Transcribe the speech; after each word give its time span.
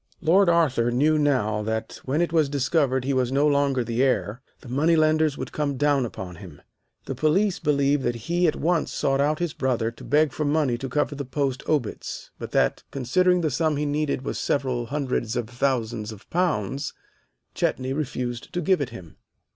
"Lord 0.19 0.49
Arthur 0.49 0.89
knew 0.89 1.19
now 1.19 1.61
that 1.61 1.99
when 2.05 2.23
it 2.23 2.33
was 2.33 2.49
discovered 2.49 3.05
he 3.05 3.13
was 3.13 3.31
no 3.31 3.45
longer 3.45 3.83
the 3.83 4.01
heir, 4.01 4.41
the 4.61 4.67
money 4.67 4.95
lenders 4.95 5.37
would 5.37 5.51
come 5.51 5.77
down 5.77 6.07
upon 6.07 6.37
him. 6.37 6.59
The 7.05 7.13
police 7.13 7.59
believe 7.59 8.01
that 8.01 8.15
he 8.25 8.47
at 8.47 8.55
once 8.55 8.91
sought 8.91 9.21
out 9.21 9.37
his 9.37 9.53
brother 9.53 9.91
to 9.91 10.03
beg 10.03 10.33
for 10.33 10.43
money 10.43 10.75
to 10.79 10.89
cover 10.89 11.13
the 11.13 11.23
post 11.23 11.61
obits, 11.67 12.31
but 12.39 12.49
that, 12.49 12.81
considering 12.89 13.41
the 13.41 13.51
sum 13.51 13.77
he 13.77 13.85
needed 13.85 14.23
was 14.25 14.39
several 14.39 14.87
hundreds 14.87 15.35
of 15.35 15.47
thousands 15.47 16.11
of 16.11 16.27
pounds, 16.31 16.95
Chetney 17.53 17.93
refused 17.93 18.51
to 18.53 18.59
give 18.61 18.81
it 18.81 18.89
him. 18.89 19.17